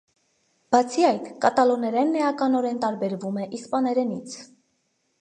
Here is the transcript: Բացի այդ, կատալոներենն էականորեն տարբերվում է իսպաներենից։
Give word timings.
Բացի 0.75 1.05
այդ, 1.09 1.27
կատալոներենն 1.45 2.19
էականորեն 2.23 2.83
տարբերվում 2.87 3.41
է 3.45 3.49
իսպաներենից։ 3.59 4.39